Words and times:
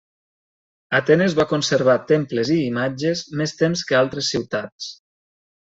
Atenes 0.99 1.35
va 1.41 1.45
conservar 1.51 1.97
temples 2.13 2.51
i 2.57 2.57
imatges 2.71 3.23
més 3.43 3.55
temps 3.63 3.87
que 3.91 4.01
altres 4.03 4.33
ciutats. 4.35 4.93